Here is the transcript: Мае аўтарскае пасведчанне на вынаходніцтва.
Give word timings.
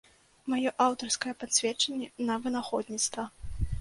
Мае 0.53 0.69
аўтарскае 0.85 1.33
пасведчанне 1.43 2.07
на 2.31 2.39
вынаходніцтва. 2.47 3.23